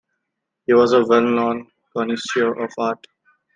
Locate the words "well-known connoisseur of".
1.05-2.71